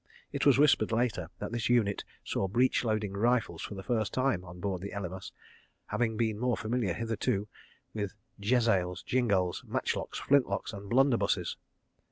[0.31, 4.43] It was whispered later that this unit saw breech loading rifles for the first time,
[4.43, 5.31] on board the Elymas,
[5.85, 7.47] having been more familiar, hitherto,
[7.93, 11.55] with jezails, jingals, match locks, flintlocks, and blunderbusses.